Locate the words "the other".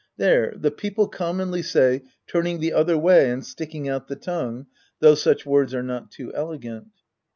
2.59-2.97